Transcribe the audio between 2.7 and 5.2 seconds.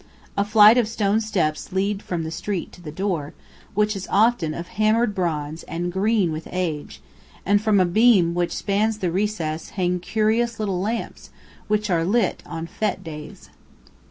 to the door, which is often of hammered